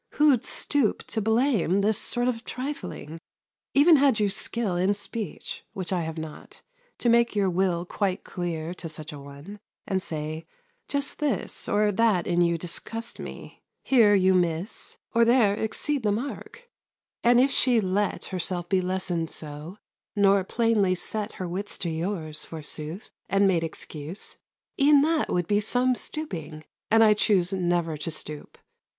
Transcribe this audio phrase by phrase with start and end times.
[0.13, 3.19] Who'd stoop to blame This sort of trifling?
[3.75, 6.63] Even had you skill In speech (which I have not)
[6.97, 10.47] to make your will Quite clear to such an one, and say,
[10.87, 16.11] "Just this Or that in you disgusts me; here you miss, Or there exceed the
[16.11, 16.67] mark"
[17.23, 19.77] and if she let Herself be lessoned so,
[20.15, 24.39] nor plainly set 40 Her wits to yours, forsooth, and made excuse,
[24.79, 28.57] E'en that would be some stooping; and I choose Never to stoop.